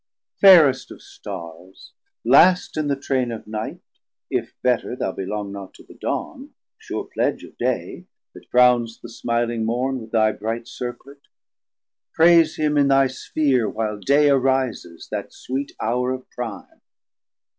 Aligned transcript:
Fairest 0.39 0.89
of 0.89 0.99
Starrs, 0.99 1.91
last 2.25 2.75
in 2.75 2.87
the 2.87 2.95
train 2.95 3.31
of 3.31 3.45
Night, 3.45 3.81
If 4.31 4.51
better 4.63 4.95
thou 4.95 5.11
belong 5.11 5.51
not 5.51 5.75
to 5.75 5.83
the 5.83 5.93
dawn, 5.93 6.55
Sure 6.79 7.03
pledge 7.05 7.43
of 7.43 7.55
day, 7.59 8.07
that 8.33 8.49
crownst 8.49 9.01
the 9.03 9.09
smiling 9.09 9.63
Morn 9.63 10.01
With 10.01 10.09
thy 10.11 10.31
bright 10.31 10.67
Circlet, 10.67 11.21
praise 12.15 12.55
him 12.55 12.79
in 12.79 12.87
thy 12.87 13.05
Spheare 13.09 13.69
While 13.69 13.99
day 13.99 14.27
arises, 14.31 15.07
that 15.11 15.33
sweet 15.33 15.73
hour 15.79 16.11
of 16.11 16.27
Prime. 16.31 16.81